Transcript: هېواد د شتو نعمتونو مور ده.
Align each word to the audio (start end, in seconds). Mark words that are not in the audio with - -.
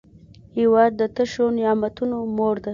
هېواد 0.57 0.91
د 1.17 1.19
شتو 1.31 1.45
نعمتونو 1.57 2.17
مور 2.35 2.55
ده. 2.63 2.69